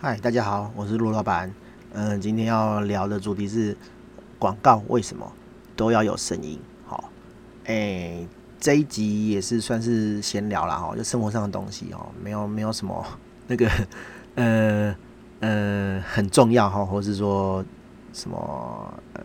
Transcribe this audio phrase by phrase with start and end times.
[0.00, 1.52] 嗨，大家好，我是陆老板。
[1.92, 3.76] 嗯、今天要聊的主题是
[4.38, 5.32] 广告为什么
[5.74, 6.56] 都要有声音？
[6.86, 7.10] 好，
[7.64, 8.24] 哎，
[8.60, 13.04] 这一集也是算是闲聊啦，哈，就生活上的东西哦，没有没有什么
[13.48, 13.68] 那个
[14.36, 14.94] 呃
[15.40, 17.64] 呃很重要哈，或是说
[18.12, 19.24] 什么呃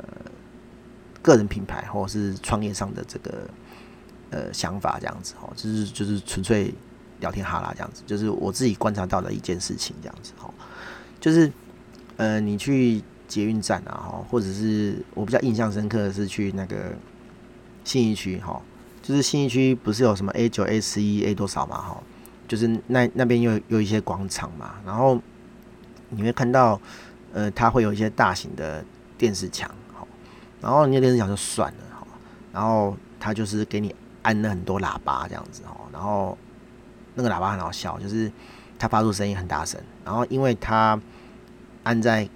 [1.21, 3.47] 个人品牌或者是创业上的这个
[4.31, 6.73] 呃想法这样子哦，就是就是纯粹。
[7.23, 10.53] 聊天哈啦，这样子就是我自己观察到的一件事情，这样子哈，
[11.21, 11.49] 就是
[12.17, 16.91] 呃，你去捷运站啊，哈，或者是我比较印象深刻的是去那个
[17.85, 18.61] 信义区哈，
[19.01, 22.03] 就是信义区不是有什么 A 九、A 十一、A 多少嘛，哈，
[22.45, 25.17] 就是那那边又有一些广场嘛，然后
[26.09, 26.77] 你会看到
[27.31, 28.83] 呃，它会有一些大型的
[29.17, 30.05] 电视墙，哈，
[30.59, 32.05] 然后那电视墙就算了哈，
[32.51, 36.37] 然后它就是给你安了很多喇叭这样子哈，然后。
[37.15, 38.31] 那个喇叭很好笑，就是
[38.77, 40.99] 它发出声音很大声，然后因为它
[41.83, 42.27] 安在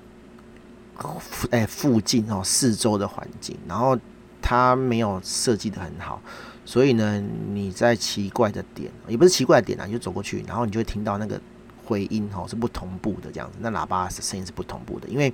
[1.19, 3.97] 附哎附近哦四周的环境，然后
[4.41, 6.21] 它没有设计得很好，
[6.65, 11.39] 所以呢你在奇怪的点也不是奇怪的点啊，你就走过去，然后你就会听到那个
[11.85, 15.33] 回音哦是不同步的这样子，那喇叭声音是不同步的，因为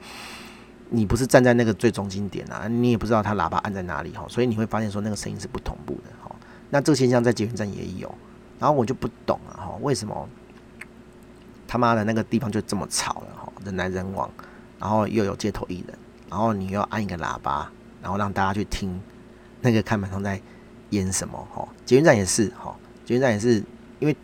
[0.89, 6.35] 你不是站在那个最中心点啊，你也不知道它喇叭按在哪里哈，所以你会发现说那个声音是不同步的哈。
[6.69, 8.13] 那这个现象在捷运站也有。
[8.63, 10.25] 然后我就不懂了哈，为什么
[11.67, 14.31] 他妈的那个地方就这么吵了哈，人来人往，
[14.79, 15.97] 然后又有街头艺人，
[16.29, 17.69] 然后你又要按一个喇叭，
[18.01, 19.01] 然后让大家去听
[19.59, 20.41] 那个看板上在
[20.91, 21.67] 演什么哈？
[21.85, 23.61] 捷运站也是哈，捷运站也是，
[23.99, 24.15] 因为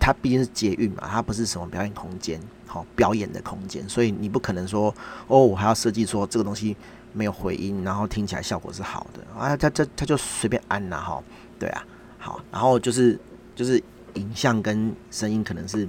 [0.00, 4.94] 它毕竟是捷运嘛，它不是什么表演空间，好表演的空间，所以你不可能说
[5.26, 6.74] 哦，我还要设计说这个东西
[7.12, 11.22] 没有回音，然后听起来效果是好的啊，他他他就随便按呐哈，
[11.58, 11.84] 对啊，
[12.16, 13.20] 好，然后就是。
[13.56, 13.82] 就是
[14.14, 15.88] 影像跟声音可能是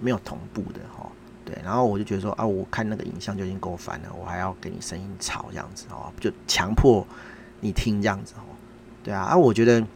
[0.00, 1.06] 没有同步的哈，
[1.44, 7.06] 对，然后我就觉得说啊，我看那个影像就已经够烦了，我还要给你声音吵这样子哦，就强迫
[7.60, 8.42] 你听这样子哦，
[9.04, 9.86] 对啊，啊，我觉得，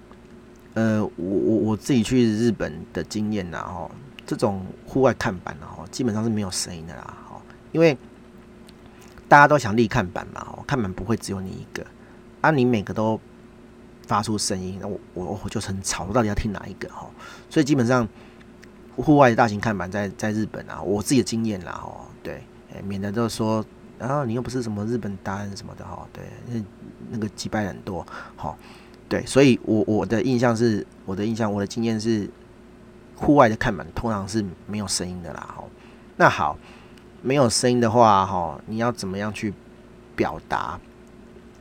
[0.74, 3.90] 呃，我我我自己去日本的经验呐哈，
[4.26, 7.40] 这种户外看板哈，基本上是没有声音的啦哈，
[7.72, 7.96] 因为
[9.26, 11.86] 大家都想立看板嘛，看板不会只有你一个，
[12.42, 13.18] 啊，你每个都。
[14.06, 17.08] 发出声音，那我我我就很吵，我到底要听哪一个哈？
[17.48, 18.06] 所以基本上
[18.96, 21.92] 户外的大型看板在在日本啊，我自己的经验啦哈，
[22.22, 22.42] 对，
[22.84, 23.64] 免得都说，
[23.98, 26.62] 然后你又不是什么日本达人什么的哈，对，那
[27.10, 28.06] 那个击败很多，
[28.36, 28.56] 好，
[29.08, 32.28] 对，所以我我的印象是，我的印象，我的经验是，
[33.16, 35.64] 户外的看板通常是没有声音的啦，哈，
[36.16, 36.56] 那好，
[37.22, 39.52] 没有声音的话哈，你要怎么样去
[40.14, 40.78] 表达？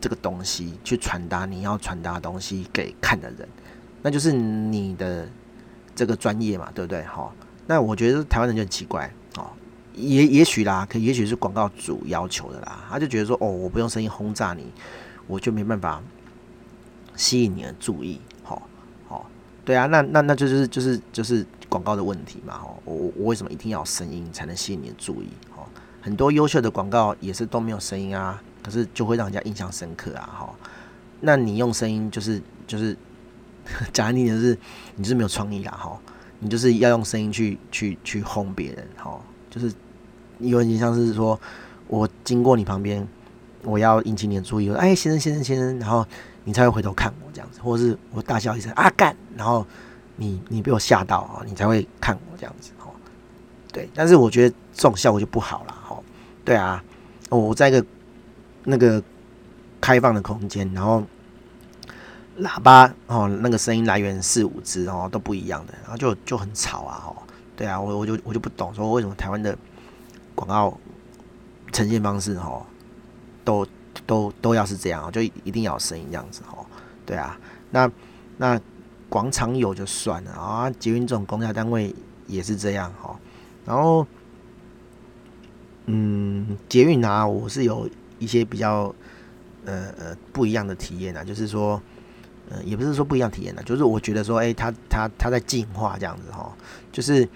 [0.03, 3.47] 这个东西去传达你要传达东西给看的人，
[4.02, 5.25] 那就是你的
[5.96, 7.02] 这个专业嘛，对不对？
[7.03, 7.34] 好，
[7.66, 9.47] 那我觉得台湾人就很奇怪哦，
[9.94, 14.66] 也也许啦，可也许是广告主要求的啦，他就觉得说，哦，我不用声音轰炸你，
[15.25, 16.03] 我就没办法
[17.16, 18.62] 吸引你的注意，好，
[19.08, 19.25] 好，
[19.63, 25.30] 对啊，那那那就是就是就是广告的问题嘛，哦，我我为什么一定要声音才能吸引你的注意？
[25.56, 25.63] 哦，
[26.02, 28.44] 很多优秀的广告也是都没有声音啊。
[28.63, 30.56] 可是就会让人家印象深刻啊，哈。
[31.19, 32.97] 那你用声音就是就是
[33.91, 34.57] 讲难听点是，
[34.96, 36.00] 你就是没有创意啦，哈。
[36.40, 39.19] 你就是要用声音去去去轰别人，哈。
[39.50, 39.74] 就是
[40.40, 41.40] 有点像是说，
[41.88, 43.07] 我经过你旁边，
[43.63, 46.06] 我要引起你的注意，哎，先生先生先生，然后
[46.44, 49.66] 你才会回头看我这样子，或者是我大笑一声啊干，然后
[50.18, 52.90] 你你被我吓到啊，你才会看我这样子，哈。
[53.72, 55.97] 对，但是我觉得这种效果就不好了，哈。
[56.44, 56.84] 对啊，
[57.30, 57.85] 我在一个。
[58.66, 59.01] 那个
[59.81, 61.03] 开放的空间，然后
[62.40, 67.16] 喇叭哦，那个声音来源四五支哦都不一样的，然后就就很吵啊哦，
[67.56, 69.57] 对啊，我我就我就不懂说为什么台湾的
[70.34, 70.78] 广告
[71.72, 72.66] 呈现方式哦
[73.44, 73.68] 都
[74.07, 76.66] 都都要是这样，就一定要有声音这样子哦，
[77.06, 77.38] 对啊，
[77.72, 77.91] 那
[78.38, 78.59] 那
[79.09, 81.94] 广场有就算了啊，捷运这种公家单位
[82.25, 83.16] 也是这样哦，
[83.66, 84.07] 然后
[85.86, 87.88] 嗯，捷运啊，我是有。
[88.24, 88.94] 一些比较
[89.66, 91.81] 呃呃不一样的体验啊，就是说，
[92.50, 96.56] 呃，也不是说不一样体验啊，就是我觉得说，哎、欸，他他他在进化这样子哈。
[96.92, 97.28] 就是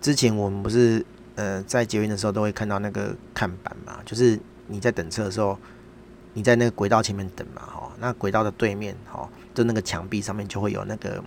[0.00, 1.04] 之前我们不是
[1.36, 5.58] 呃在捷运的时候都会看到那个看板嘛，就是你在等车的时候，
[6.32, 11.22] 你在那个轨道前面等嘛，哈，那轨道的对面哈，就那个墙壁上面就会有那个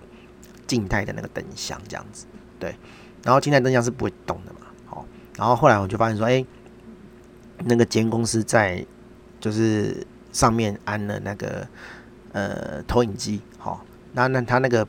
[0.66, 2.26] 静态的那个灯箱这样子，
[2.60, 2.76] 对，
[3.24, 5.06] 然后静态灯箱是不会动的嘛，好，
[5.38, 6.46] 然后后来我就发现说，哎、
[7.66, 8.86] 那个捷运公司在
[9.48, 11.66] 就是上面安了那个
[12.34, 14.86] 呃投影机，好，那那他那个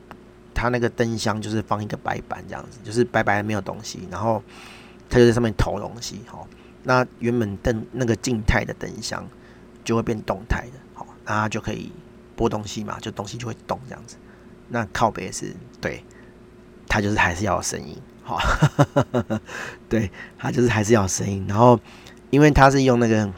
[0.52, 4.42] 他那个灯箱就是放一个白板这样子，就是白白的没有东西，然后
[5.08, 6.48] 它就在上面投东西，好，
[6.82, 9.24] 那原本灯那个静态的灯箱
[9.84, 11.92] 就会变动态的，好，那它就可以
[12.34, 14.16] 播东西嘛，就东西就会动这样子。
[14.70, 16.02] 那靠北是对，
[16.88, 18.40] 它就是还是要有声音，好，
[19.88, 21.46] 对，它就是还是要有声音。
[21.48, 21.78] 然后
[22.30, 23.32] 因为它是用那个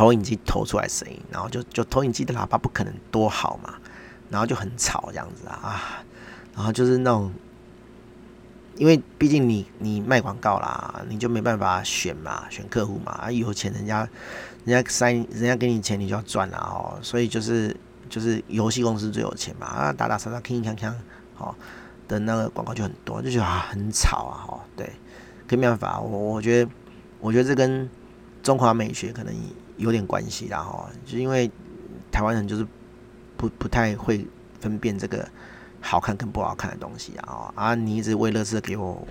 [0.00, 3.74] 投影机投出来声音，然后就就投影机的喇叭不可能多好嘛，
[4.30, 6.02] 然后就很吵这样子啊，啊，
[6.56, 7.30] 然后就是那种。
[8.76, 13.12] 因为毕竟你你卖广告啦，你就没办法选嘛，选客户嘛。
[13.12, 14.08] 啊，有钱人家
[14.64, 16.98] 人家塞人家给你钱，你就要赚啦哦。
[17.02, 17.76] 所以就是
[18.08, 20.94] 就是游戏公司最有钱嘛啊，打打杀杀，铿锵锵，
[21.34, 21.54] 好，
[22.08, 24.60] 的那个广告就很多，就觉得啊很吵啊哈。
[24.74, 24.90] 对，
[25.46, 26.70] 可没办法，我我觉得
[27.20, 27.86] 我觉得这跟
[28.42, 29.34] 中华美学可能
[29.80, 30.88] 有点关系啦哈。
[31.04, 31.50] 就因为
[32.12, 32.64] 台湾人就是
[33.36, 34.26] 不不太会
[34.60, 35.28] 分辨这个。
[35.82, 37.74] 好看跟不好看的东西啊啊！
[37.74, 39.02] 你一直喂垃圾给我，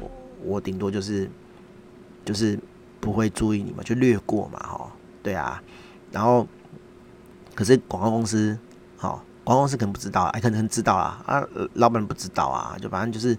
[0.43, 1.27] 我顶多就是
[2.23, 2.59] 就是
[2.99, 4.91] 不会注意你们，就略过嘛，哈，
[5.23, 5.59] 对啊。
[6.11, 6.47] 然后
[7.55, 8.55] 可是广告公司，
[8.97, 11.43] 好，广告公司可能不知道，哎，可能知道啊，啊，
[11.73, 13.35] 老板不知道啊，就反正就是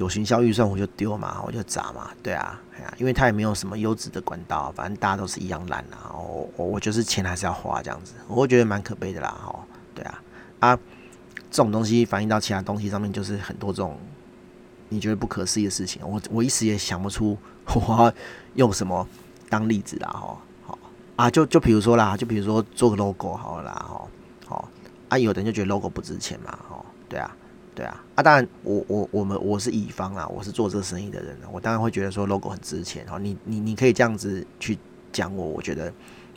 [0.00, 9.54] 有行销预算我就丢嘛，我就砸嘛，对啊，哎呀，因为他也没有什么优质的管道，反正大家都是一样烂啊，我我我就是钱还是要花这样子，我会觉得蛮可悲的啦，哈，
[9.94, 10.22] 对啊，
[10.60, 10.78] 啊。
[11.52, 13.98] 这种东西反映到其他东西上面，就是很多这种
[14.88, 16.00] 你觉得不可思议的事情。
[16.08, 17.36] 我我一时也想不出
[17.74, 18.14] 我
[18.54, 19.04] 用什么
[19.48, 20.78] 当例子啦，哈，好
[21.16, 24.08] 啊，就就比如说啦，就比如说做个 logo 好了啦，哈，
[24.46, 24.68] 好
[25.08, 27.36] 啊，有的人就觉得 logo 不值钱嘛，哈，对啊，
[27.74, 34.78] 对啊，啊，当然我我我们我是乙方啊，我是做这个生意的人，我当然会觉得说 logo 很值钱，哈，你你你可以这样子去
[35.12, 35.92] 讲我，我觉得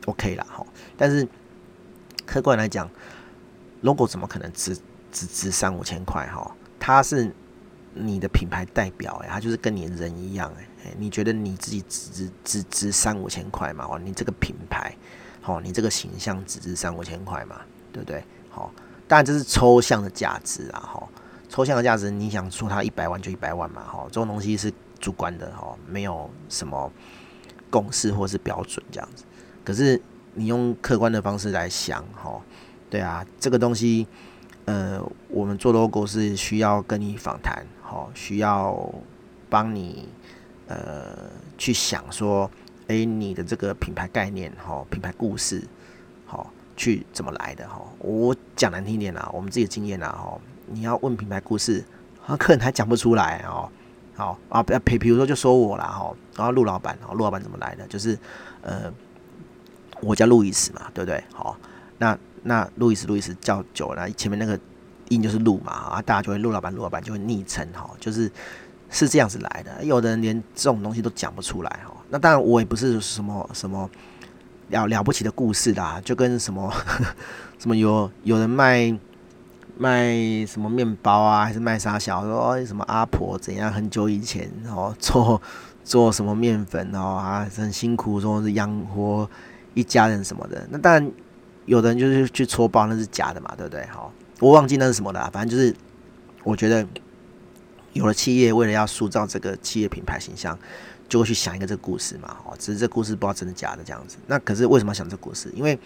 [0.05, 0.65] OK 啦，哈，
[0.97, 1.27] 但是
[2.25, 2.89] 客观来讲
[3.81, 4.77] ，logo 怎么可能值？
[5.15, 7.31] 只值三五千块哈，它是
[7.93, 13.85] 你的品牌代表哎，它就是跟你人一样哎，你觉得你自己只值只值三五千块嘛？
[13.87, 14.97] 哦，你这个品牌，
[15.39, 17.61] 好，你这个形象只值三五千块嘛？
[17.91, 18.23] 对不对？
[18.49, 18.73] 好，
[19.07, 21.07] 当然这是抽象的价值啊哈，
[21.53, 23.83] 抽象的价值，你想说它一百万就一百万嘛？
[23.83, 26.91] 哈，这种东西是主观的哈，没有什么
[27.69, 29.23] 共识或是标准这样子。
[29.63, 30.01] 可是
[30.33, 32.41] 你用客观的方式来想哈，
[32.89, 34.07] 对啊，这个东西。
[34.65, 38.91] 呃，我们做 logo 是需要跟你访谈，哈，需要
[39.49, 40.07] 帮你
[40.67, 42.49] 呃去想说，
[42.87, 45.61] 诶，你的这个品牌概念，哈，品牌故事，
[46.25, 47.81] 好，去怎么来的，哈。
[47.99, 51.83] 我讲难听点啦，我们自己的经验啦，哈，你要问品牌故事，
[52.25, 53.69] 啊，客人还讲不出来，哦，
[54.15, 57.85] 好啊，比比比如说就说我啦，哈，然后陆老板，陆老板怎么来的？
[57.87, 58.17] 就是
[58.61, 58.91] 呃，
[60.01, 61.23] 我叫路易斯嘛，对不对？
[61.33, 61.57] 好，
[61.97, 62.17] 那。
[62.45, 64.59] 那路易斯，路易斯叫久了，前面那个
[65.07, 68.29] 音就是路嘛，啊，大家就会陆老板，陆老板就会昵称哈，就是
[68.89, 69.81] 是这样子来的。
[69.85, 71.95] 有的人连这种东西都讲不出来哈。
[72.09, 73.89] 那当然我也不是什么什么
[74.67, 76.69] 了了不起的故事啦，就跟什么
[77.57, 78.93] 什么有有人卖
[79.77, 85.41] 卖什么面包啊，还是卖啥小说，什么阿婆怎样很久以前然后 做
[85.83, 89.29] 做什么面粉哦啊，很辛苦，说是养活
[89.73, 90.67] 一家人什么的。
[90.69, 91.11] 那当然。
[91.65, 93.85] 有的人就是去戳爆，那是假的嘛，对不对？
[93.85, 94.11] 好，
[94.41, 95.73] 我忘记那是什么了，反正就是
[96.43, 96.85] 我觉得
[97.93, 100.59] 有了企业为了要塑造这个企业品牌形象，
[101.07, 102.35] 就会去想一个这个故事嘛。
[102.45, 104.17] 哦，只是这故事不知道真的假的这样子。
[104.27, 105.49] 那可是为什么要想这故事？
[105.55, 105.79] 因为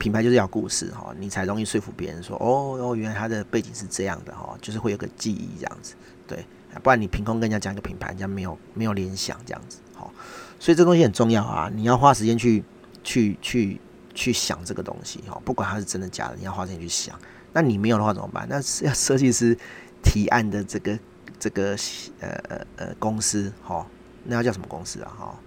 [0.00, 5.94] 品牌就是要故事哈，你才容易说服别人说哦哦，原来它的背景是这样的哈，就是会有个记忆这样子。
[6.26, 6.44] 对，
[6.82, 9.78] 不然你凭空跟人家讲一个品牌，人家没有没有联想这样子。
[9.94, 10.12] 好，
[10.58, 12.64] 所以这东西很重要啊，你要花时间去
[13.04, 13.80] 去去。
[14.12, 17.16] 去想这个东西哈，不管它是真的假的，你要花钱去想。
[17.52, 18.44] 那你没有的话怎么办？
[18.50, 19.56] 那是要设计师
[20.02, 20.98] 提案的这个
[21.38, 21.76] 这个
[22.18, 23.86] 呃呃呃公司哈，
[24.24, 25.38] 那要叫什么公司啊哈？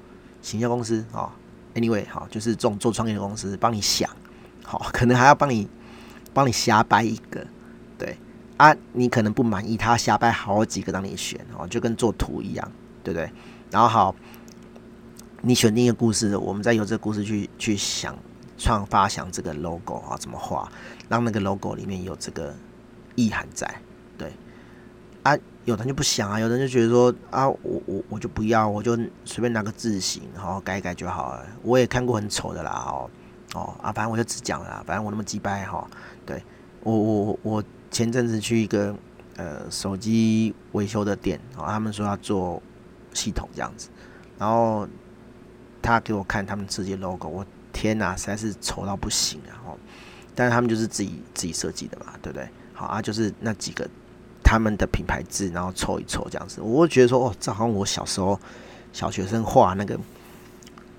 [0.41, 1.29] 行销公司哈
[1.75, 4.09] ，anyway 哈，就是这种做创业的公司帮你想，
[4.63, 5.67] 好， 可能还要帮你
[6.33, 7.45] 帮你瞎掰一个，
[7.97, 8.17] 对
[8.57, 12.71] 啊，你可能不满意，他瞎掰好几个让你选哦，就跟做图一样，
[13.03, 13.29] 对不对？
[13.69, 14.15] 然后好，
[15.41, 18.15] 你选定一个故事，我们再由这个故事去去想。
[18.55, 20.71] 创发想这个 logo 啊，怎么画，
[21.09, 22.55] 让那个 logo 里面有这个
[23.15, 23.67] 意涵在，
[24.17, 24.31] 对
[25.23, 31.45] 啊，有的人就不想啊，有的人就觉得说啊，我我我就不要，我就随便拿个字型，然后改一改就好了。
[31.63, 33.09] 我也看过很丑的啦，哦
[33.53, 35.87] 哦啊，反正我就只讲了啦，反正我那么鸡掰哈，
[36.25, 36.43] 对
[36.81, 38.95] 我我我前阵子去一个
[39.37, 42.61] 呃手机维修的店，哦，他们说要做
[43.13, 43.89] 系统这样子，
[44.37, 44.87] 然后
[45.81, 47.45] 他给我看他们设计 logo，我。
[47.75, 49.57] 天呐，实在是丑到不行啊！
[49.65, 49.75] 哦，
[50.35, 52.47] 但是他们就是自己自己设计的嘛，对不对？
[52.71, 53.89] 好啊，就是那几个
[54.43, 56.61] 他们的品牌字，然后凑一凑这样子。
[56.61, 58.39] 我会觉得说，哦，这好像我小时候
[58.93, 59.99] 小学生画那个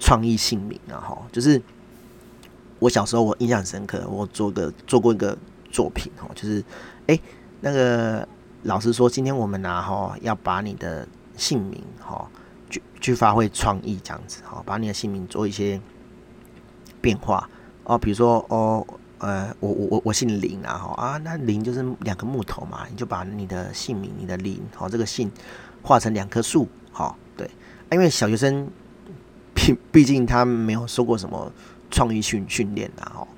[0.00, 1.62] 创意姓名啊，哈，就是
[2.84, 5.34] 我小时候我印象很深刻，我做个做过一个
[5.72, 6.62] 作品哈，就是
[7.06, 7.18] 哎、
[7.62, 8.28] 那个
[8.64, 12.30] 老师说，今天我们拿哈要把你的姓名哈
[12.68, 15.80] 去去发挥创意这样子哈，把你的姓名做一些
[17.00, 17.48] 变化
[17.84, 18.86] 哦，比如说哦。
[19.18, 25.30] 呃，我我我我姓林啊，哈啊，那林就是两个木头嘛，你就把你的姓名，你的林，好，这个姓
[25.82, 27.48] 画成两棵树，好，对，
[27.90, 28.68] 因为小学生
[29.92, 31.50] 毕竟他没有受过什么
[31.90, 33.28] 创意训训练啊，哦，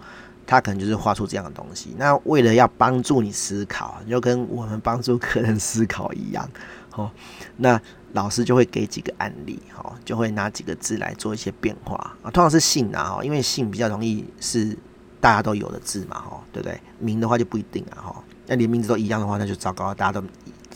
[0.47, 1.95] 他可能就是画出这样的东西。
[1.99, 6.49] 那为了要帮助你思考，就跟我们帮助客人思考一样，
[6.95, 7.11] 哦，
[7.57, 7.81] 那
[8.13, 14.77] 老师就会给几个案例，哈，就会拿几个字来做一些变化啊，通常是姓啊，哈，因为姓比较容易是。
[15.19, 16.79] 大家都有的字嘛，哈，对不对？
[17.01, 18.25] 名的话就不一定啊，哈。
[18.47, 20.23] 那连名字都一样的话，那就糟糕，大家都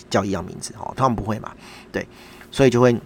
[0.08, 0.92] 叫一样名字，哈。
[0.96, 1.52] 他们不会嘛，
[1.92, 2.04] 对，
[2.50, 2.98] 所以就会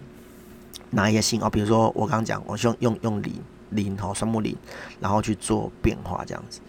[0.95, 3.35] 拿一些信哦，比如说我刚刚讲，我用用用零
[3.71, 4.57] 零哈，双木林，
[5.01, 6.61] 然后去做变化这样子。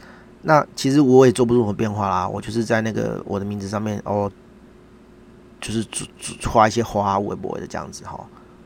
[0.42, 4.32] 那其实我也做不出什么变化啦，我就是在那个我的名字上面哦，
[5.62, 5.86] 就是
[6.44, 8.20] 画一些花微博的这样子哈。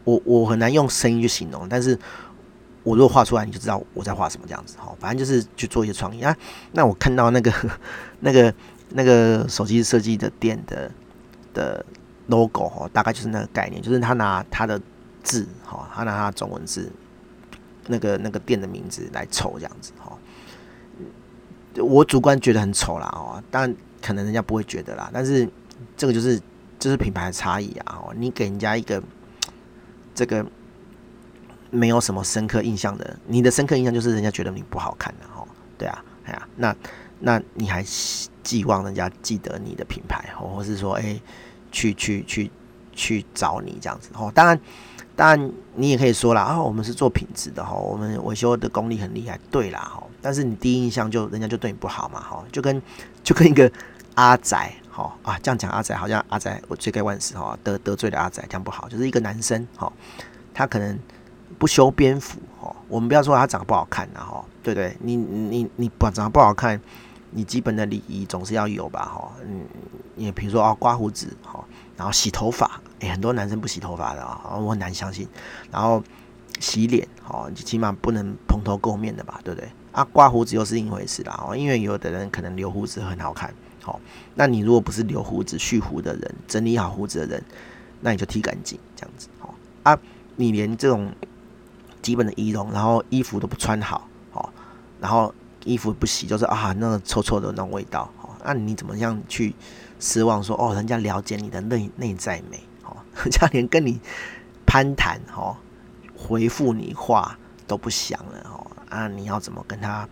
[0.04, 1.98] 我我很难用声音去形容，但是。
[2.82, 4.96] 我如果画出来，你就知道我在画什么这样子哈。
[5.00, 6.36] 反正就是去做一些创意啊。
[6.72, 7.54] 那我看到那个、
[8.22, 8.52] 那个、
[8.92, 10.90] 那个手机设计的店的
[11.54, 11.86] 的
[12.28, 14.82] logo 哈，大概就是那个概念，就是他拿他的
[15.30, 16.92] 字哈，他拿他中文字，
[17.88, 20.18] 那个那个店的名字来凑这样子哈。
[21.76, 25.10] 我主观觉得很丑啦哦，但可能人家不会觉得啦。
[25.14, 25.48] 但是
[25.96, 26.42] 这个就是
[26.80, 28.02] 就是品牌的差异啊。
[28.04, 29.02] 哦你给人家一个
[30.16, 30.46] 这个。
[31.72, 36.76] 没有什么深刻印象的，你的深刻印象就是人家觉得你不好看的哦，对啊，哎呀，那
[37.20, 37.86] 那你还
[38.42, 41.22] 寄望人家记得你的品牌，或或是说，哎、
[41.72, 42.50] 去去去
[42.92, 44.32] 去找你这样子哦。
[44.34, 44.60] 当然，
[45.20, 50.02] 当然你也可以说啦，啊，我们是做品质的哈，我们维修的功力很厉害，对啦哈。
[50.22, 52.82] 但是你第一印象就人家就对你不好嘛哈，就跟
[53.22, 53.70] 就跟一个
[54.16, 54.58] 阿仔
[54.90, 59.92] 哈啊，这样讲阿仔好像阿仔我罪该万死哈，得得罪了阿仔这样不好，就是一个男生哈，
[60.54, 60.98] 他可能。
[61.58, 64.96] 不修边幅哈，我们不要说他长得不好看然后，对对？
[65.02, 66.80] 你你你不长得不好看，
[67.32, 69.32] 你基本的礼仪总是要有吧哈。
[69.44, 69.66] 嗯，
[70.16, 71.62] 你比如说啊，刮胡子哈，
[71.98, 75.28] 然后洗头发，诶，很多男生不洗头发的啊，我很难相信。
[75.72, 76.04] 然后
[76.60, 79.70] 洗脸哈，起码不能蓬头垢面的吧，对不对？
[79.92, 84.00] 啊，刮胡子又是另一回事啦，哦因为有的人可能留胡子很好看，好，
[84.36, 87.44] 那你如果不是留胡子蓄胡的人，整理好胡子的人，
[88.02, 89.54] 那你就剃干净这样子好
[89.84, 90.00] 啊，
[90.36, 91.12] 你连这种。
[92.02, 94.54] 基本的仪容，然后衣服都不穿好，好，
[95.02, 99.54] 然后衣服不洗，就是啊，那个臭臭的那种味道，好，那你怎么样去
[100.00, 102.58] 失望说哦，人家了解你的内内在美，
[103.24, 104.00] 人家连跟你
[104.66, 105.58] 攀谈，哈，
[106.16, 110.08] 回复你话都不想了，哦，啊，你要怎么跟他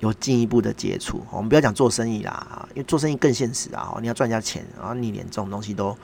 [0.00, 1.22] 有进一步的接触？
[1.30, 5.96] 我们不要讲做生意啦，因为做生意更现实啊，你要赚人家钱，然后你连这种东西都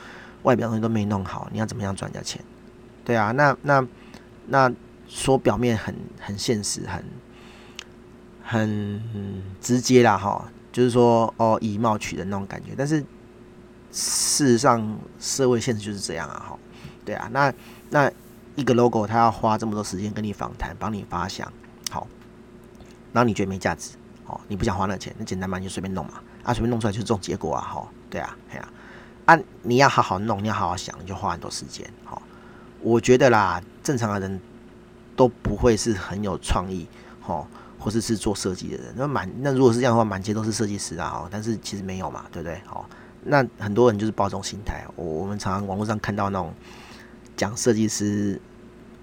[0.43, 2.43] 外表东西都没弄好，你要怎么样赚人家钱？
[3.05, 3.87] 对啊，那那
[4.47, 4.73] 那。
[5.07, 7.05] 说表面很很现实，很
[8.43, 12.71] 很直接啦，哈，就是说哦，以貌取人那种感觉。
[12.77, 13.05] 但是
[13.95, 16.59] 事实上，社会现实就是这样啊，哈，
[17.05, 17.29] 对啊。
[17.33, 17.55] 那
[17.91, 18.11] 那
[18.57, 21.51] 一个 logo，他要花这么多时间跟你访谈，帮你发想，
[21.91, 22.07] 好，
[23.13, 23.93] 然后你觉得没价值，
[24.27, 28.69] 哦，你不想花那钱，那简单嘛，你就随便弄嘛，啊，随便弄出来就是这种结果啊，哈，对啊，对啊，
[29.27, 32.21] 啊，你要好好弄，你要好好想，你就花很多时间，好，
[32.81, 34.41] 我觉得啦，正常的人。
[35.17, 36.89] 都不会是很有创意，
[37.21, 37.47] 吼，
[37.79, 38.93] 或者是，做设计的人。
[38.97, 42.61] 那满那如果是这样的话，满街都是设计师啊，但是其实没有嘛，对不对？
[42.67, 42.85] 好，
[43.25, 44.85] 那很多人就是抱这种心态。
[44.97, 46.53] 我我们常常网络上看到那种
[47.37, 48.41] 讲设计师，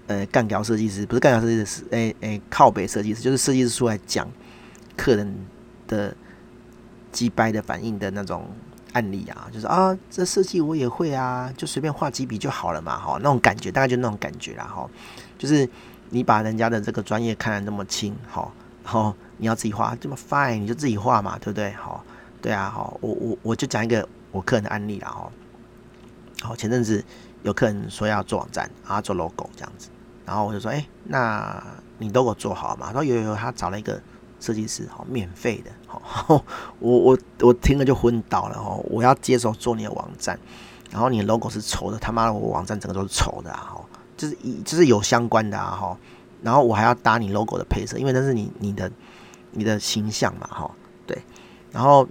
[0.06, 4.28] 呃，干掉设计师，不是干掉设计师，诶诶，靠北设计师，就是设计师出来讲
[4.96, 5.34] 客人
[5.86, 6.14] 的
[7.10, 8.48] 机掰的反应的那种
[8.92, 14.88] 案例啊，就是啊，这设计我也会啊，就随便画几笔就好了嘛，哈，那种感觉，大概就那种感觉啦，哈，
[15.38, 15.68] 就是。
[16.14, 18.52] 你把人家的这个专业看得那么轻，好，
[18.84, 21.72] 然后你要自己画这么 fine，你就自己画嘛，对不对？
[21.72, 21.91] 好，
[22.42, 25.32] 对啊，好，我我我就讲一个我客人的案例啦，哈，
[26.42, 27.02] 好，前阵子
[27.44, 29.88] 有客人说要做网站，啊，做 logo 这样子，
[30.26, 31.62] 然后我就说，哎，那
[31.98, 32.86] 你 logo 做好嘛？
[32.86, 34.02] 然后有有有，他找了一个
[34.40, 36.44] 设计师，好，免费的，好，
[36.80, 40.36] 我我我听了就昏倒了，哦，我要接手做你的网站，
[40.90, 43.76] 然后你的 logo 是丑的，他妈的，我网站整个都是丑的啊，
[44.16, 45.96] 就是以就是有相关的啊哈，
[46.42, 48.90] 然后我还要搭你 logo 的配色，因为那是你你的
[49.52, 50.70] 你的形象嘛哈，
[51.72, 52.06] 然后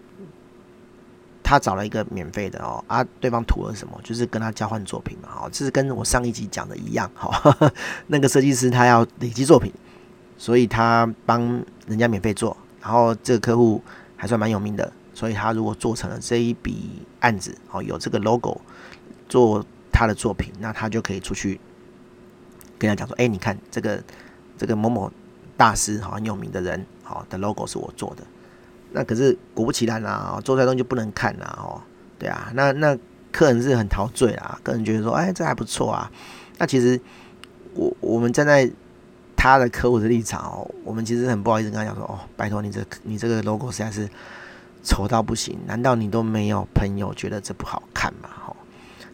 [1.43, 3.99] 他找了一个免费的哦，啊，对方图了什么？
[4.03, 7.71] 就是跟他交换作品嘛，哦，这是跟我上一集讲的一样，哈，
[8.07, 9.71] 那个设计师他要累积作品，
[10.37, 11.41] 所以他帮
[11.87, 13.81] 人家免费做，然后这个客户
[14.15, 18.61] 还算蛮有名的，所以他如果做成了这一笔案子，哦，有这个 logo
[19.27, 21.59] 做他的作品，那他就可以出去
[22.79, 24.01] 跟他讲说，哎，你看这个
[24.57, 25.11] 这个某某
[25.57, 28.23] 大师，哈，很有名的人，好的 logo 是我做的。
[28.91, 31.81] 那可是果不其然啦，做出来东西就不能看啦，哦，
[32.19, 32.97] 对啊，那那
[33.31, 36.11] 客人是很陶醉啊，客人觉得说，哎，这还不错啊。
[36.57, 36.99] 那其实
[37.73, 38.69] 我我们站在
[39.35, 44.09] 他的客户的立场哦，我们其实很不好意思跟他讲说，哦，拜托你这你这个 logo 实在是
[44.83, 48.29] 丑到不行，难道你都没有朋友觉得这不好看吗？
[48.47, 48.55] 哦，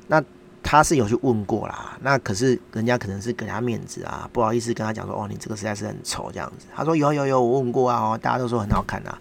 [0.08, 0.24] 那
[0.64, 6.66] 他是有去问过啦，那可是人家可能是给他面子啊，不好意思跟他讲说，哦，你这个实在是很丑这样子。
[6.76, 9.18] 他说有有有，我问过啊，哦，大家都说很好看啊。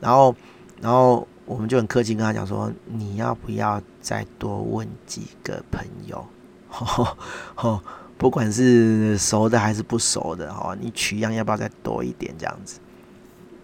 [0.00, 0.34] 然后，
[0.80, 6.24] 然后我们就很客气跟他讲说，你要不要再多问几个朋友？
[6.68, 7.16] 吼
[7.54, 7.80] 吼，
[8.16, 12.78] 不管是熟的还是不熟的，哈，你取样要不要再多一点这样子？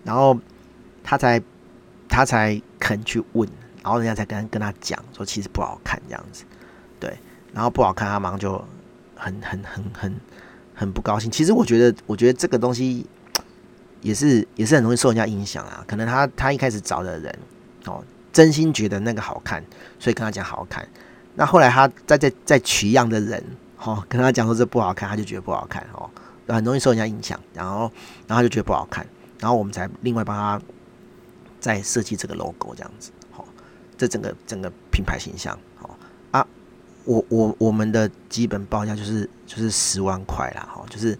[0.02, 0.36] 然后
[1.02, 1.40] 他才
[2.08, 3.48] 他才肯去问，
[3.82, 6.44] 然后人家才跟跟他讲说，其实不好看这样子，
[6.98, 7.16] 对，
[7.52, 8.52] 然后不好看，他马上就
[9.14, 10.20] 很很很很
[10.74, 11.30] 很不高兴。
[11.30, 13.06] 其实我觉得，我觉得这个东西。
[14.04, 17.38] 也是也是很容易受人家影响啊，可能他他一开始找的人
[17.86, 19.64] 哦，真心觉得那个好看，
[19.98, 20.86] 所以跟他讲好看。
[21.36, 23.42] 那后来他再再再取样的人
[23.78, 26.10] 哦，跟他讲说这不好看，他就觉得不好看哦，
[26.46, 27.90] 很容易受人家影响，然后
[28.26, 29.06] 然后他就觉得不好看，
[29.40, 30.60] 然后我们才另外帮他
[31.58, 33.44] 再设计这个 logo 这样子，哦，
[33.96, 35.88] 这整个整个品牌形象哦
[36.30, 36.46] 啊，
[37.04, 41.18] 我我我们的基本报价就是就是十万块啦，哦，就是。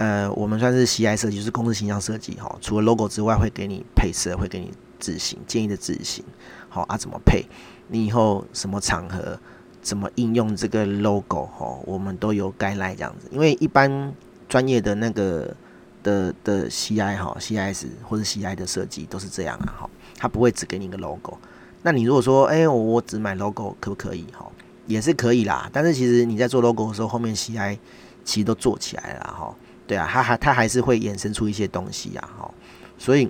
[0.00, 2.56] 呃，我们算是 CI 设计，就是公司形象设计哈。
[2.62, 6.24] 除了 logo 之外，会给你配色，会给你字型建议的字型，
[6.70, 7.44] 好啊，怎么配？
[7.88, 9.38] 你以后什么场合
[9.82, 11.78] 怎么应用这个 logo 哈？
[11.84, 13.28] 我们都有 guideline 这样子。
[13.30, 14.14] 因为一般
[14.48, 15.54] 专业的那个
[16.02, 21.36] 的的 CI 哈，CIS 或者 CI 的设计都是这样啊哈，他不会只给你一个 logo。
[21.82, 24.50] 那你如果说，哎、我我只买 logo 可不可以哈？
[24.86, 25.68] 也是可以啦。
[25.70, 27.76] 但是其实你在做 logo 的时候，后面 CI
[28.24, 29.54] 其实都做起来了哈。
[29.90, 32.48] 对啊，他还他还是会衍生出一些东西呀，哈，
[32.96, 33.28] 所以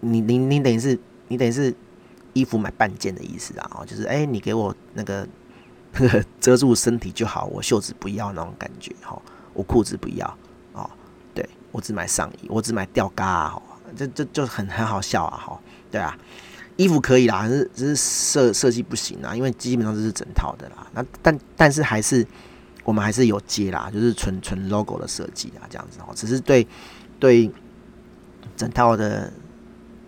[0.00, 1.72] 你你你等于是你等于是
[2.32, 5.24] 衣服买半件的意思啊，哦，就是哎，你给我那个
[5.92, 9.16] 呵呵遮住身体就好，我袖子不要那种感觉，哈，
[9.52, 10.26] 我裤子不要，
[10.72, 10.90] 哦，
[11.32, 13.62] 对我只买上衣，我只买吊嘎啊，
[13.94, 16.18] 这这就很很好笑啊，哈，对啊，
[16.74, 22.26] 衣服可以啦，只是只是设设计不行啊，因为基本上这是整套的啦，那但但是还是。
[22.84, 26.12] 我们还是有接啦，就是纯纯 logo 的设计啊，这样子哦。
[26.14, 26.66] 只是对
[27.18, 27.50] 对
[28.56, 29.32] 整套的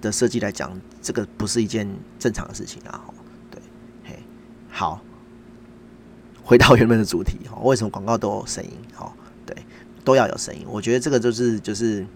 [0.01, 3.01] 的设计来讲，这个不是一件正常的事情啊。
[3.51, 3.61] 对，
[4.05, 4.19] 嘿，
[4.71, 5.01] 好，
[6.45, 8.71] 回到原本的主题哈，为什么广告都有声音？
[8.95, 9.13] 哈，
[9.47, 9.57] 对，
[10.05, 10.67] 都要有声音。
[10.69, 12.07] 我觉得这个就是就是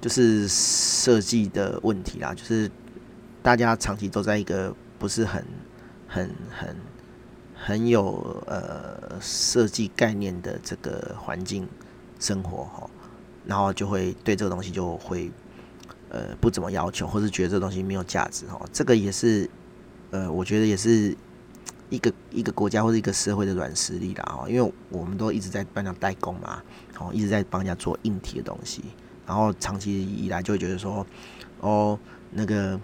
[0.00, 2.70] 就是设计的问题啦，就是
[3.42, 5.44] 大家长期都在一个不是很
[6.08, 6.34] 很。
[6.50, 6.74] 很
[7.64, 11.68] 很有呃设计概念的这个环境
[12.18, 12.90] 生活哈，
[13.46, 15.30] 然后就会对这个东西就会
[16.08, 18.60] 呃不怎么要求，或是觉得这东西没有价值哈。
[18.72, 19.48] 这个也是
[20.10, 21.16] 呃，我觉得也是
[21.88, 24.48] 一个一个国家或者一个社会的软实力啦哈。
[24.48, 26.60] 因为我们都一直在帮人家代工嘛，
[26.98, 28.82] 哦，一直在帮人家做硬体的东西，
[29.24, 31.06] 然后长期以来就会觉得说，
[31.60, 31.96] 哦，
[32.32, 32.78] 那个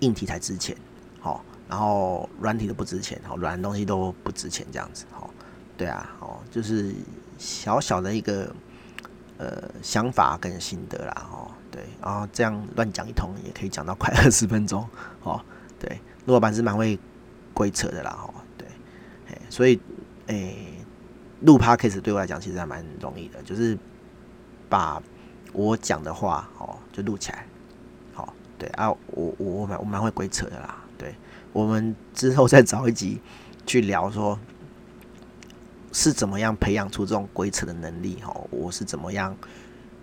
[0.00, 0.76] 硬体才值钱，
[1.26, 1.40] 哦。
[1.68, 5.28] 然后软体都不值钱，哦，软的东西都不值钱，这样子，哦，
[5.76, 6.94] 对啊，哦，就是
[7.38, 8.54] 小小的一个
[9.36, 14.88] 呃想法跟心得啦，哦，对，然后这样乱讲一通也可以讲到快二十分钟，
[15.24, 15.40] 哦，
[15.80, 16.96] 对，陆老板是蛮会
[17.52, 18.68] 鬼扯的啦，哦，对，
[19.28, 19.80] 哎，所以，
[20.28, 20.54] 哎，
[21.40, 23.76] 录 Podcast 对我来讲其实还蛮容易的，就是
[24.68, 25.02] 把
[25.52, 27.44] 我讲的话，哦，就录起来，
[28.14, 30.78] 好，对啊，我我我蛮我蛮会鬼扯的啦，
[31.56, 33.18] 我们之后再找一集
[33.64, 34.38] 去聊，说
[35.90, 38.30] 是怎么样培养出这种鬼扯的能力哈？
[38.50, 39.34] 我是怎么样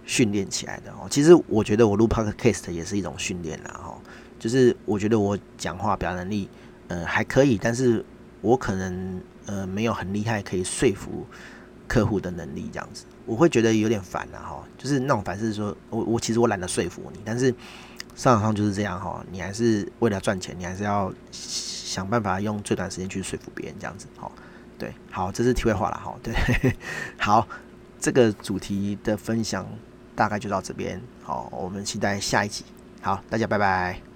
[0.04, 1.06] 训练起来的哦？
[1.12, 3.96] 其实我觉得我录 podcast 也是一种训练啦哈。
[4.39, 6.50] 就是我觉得我讲话表达能力
[6.88, 8.04] 呃还可以，但是
[8.42, 11.24] 我可能呃没有很厉害可以说服
[11.88, 14.63] 客户的能力这样子，我会觉得有点烦啦哈。
[14.76, 17.54] 就是那种烦是说我我其实我懒得说服你，但是。
[18.15, 24.32] 市场上就是这样哈，你还是为了赚钱，你还是要想办法用最短时间去说服别人这样子，哈，
[24.78, 26.34] 对，好，这是题外话了哈，对，
[27.17, 27.47] 好，
[27.99, 29.67] 这个主题的分享
[30.15, 32.63] 大概就到这边，好，我们期待下一集，
[33.02, 34.12] 好，大家拜拜。